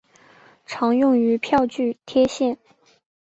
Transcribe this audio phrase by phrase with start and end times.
[0.65, 2.57] 常用于票据贴现。